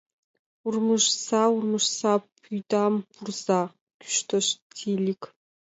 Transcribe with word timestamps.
—Урмыжса, 0.65 1.41
урмыжса, 1.55 2.13
пӱйдам 2.41 2.93
пурза!— 3.13 3.61
кӱштыш 3.99 4.47
Тиилик. 4.75 5.21